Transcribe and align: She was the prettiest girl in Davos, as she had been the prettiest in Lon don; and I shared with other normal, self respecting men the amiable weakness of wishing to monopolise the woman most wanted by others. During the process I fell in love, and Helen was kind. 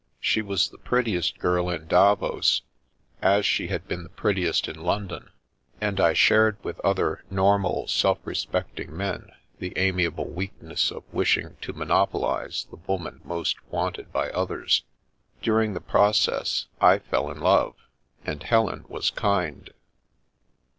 She 0.19 0.41
was 0.41 0.69
the 0.69 0.79
prettiest 0.79 1.37
girl 1.37 1.69
in 1.69 1.85
Davos, 1.85 2.63
as 3.21 3.45
she 3.45 3.67
had 3.67 3.87
been 3.87 4.01
the 4.01 4.09
prettiest 4.09 4.67
in 4.67 4.81
Lon 4.81 5.05
don; 5.05 5.29
and 5.79 5.99
I 6.01 6.13
shared 6.13 6.57
with 6.63 6.79
other 6.79 7.23
normal, 7.29 7.87
self 7.87 8.17
respecting 8.25 8.97
men 8.97 9.31
the 9.59 9.73
amiable 9.77 10.25
weakness 10.27 10.89
of 10.89 11.03
wishing 11.13 11.55
to 11.61 11.73
monopolise 11.73 12.65
the 12.71 12.77
woman 12.91 13.21
most 13.23 13.57
wanted 13.71 14.11
by 14.11 14.31
others. 14.31 14.83
During 15.43 15.75
the 15.75 15.79
process 15.81 16.65
I 16.81 16.97
fell 16.97 17.29
in 17.29 17.39
love, 17.39 17.75
and 18.25 18.41
Helen 18.41 18.85
was 18.87 19.11
kind. 19.11 19.69